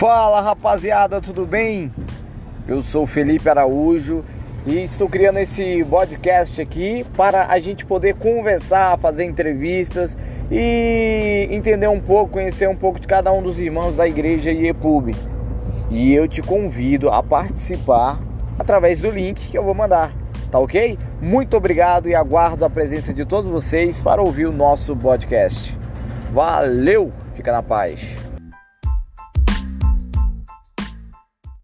Fala 0.00 0.40
rapaziada, 0.40 1.20
tudo 1.20 1.44
bem? 1.44 1.92
Eu 2.66 2.80
sou 2.80 3.06
Felipe 3.06 3.50
Araújo 3.50 4.24
e 4.66 4.82
estou 4.82 5.10
criando 5.10 5.40
esse 5.40 5.84
podcast 5.84 6.58
aqui 6.58 7.04
para 7.14 7.48
a 7.48 7.60
gente 7.60 7.84
poder 7.84 8.14
conversar, 8.14 8.96
fazer 8.96 9.24
entrevistas 9.24 10.16
e 10.50 11.46
entender 11.50 11.86
um 11.86 12.00
pouco, 12.00 12.32
conhecer 12.32 12.66
um 12.66 12.74
pouco 12.74 12.98
de 12.98 13.06
cada 13.06 13.30
um 13.30 13.42
dos 13.42 13.58
irmãos 13.58 13.98
da 13.98 14.08
igreja 14.08 14.50
IEPUB. 14.50 15.14
E 15.90 16.14
eu 16.14 16.26
te 16.26 16.40
convido 16.40 17.10
a 17.10 17.22
participar 17.22 18.18
através 18.58 19.02
do 19.02 19.10
link 19.10 19.50
que 19.50 19.58
eu 19.58 19.62
vou 19.62 19.74
mandar, 19.74 20.16
tá 20.50 20.58
ok? 20.58 20.98
Muito 21.20 21.58
obrigado 21.58 22.08
e 22.08 22.14
aguardo 22.14 22.64
a 22.64 22.70
presença 22.70 23.12
de 23.12 23.26
todos 23.26 23.50
vocês 23.50 24.00
para 24.00 24.22
ouvir 24.22 24.46
o 24.46 24.52
nosso 24.52 24.96
podcast. 24.96 25.78
Valeu, 26.32 27.12
fica 27.34 27.52
na 27.52 27.62
paz. 27.62 28.29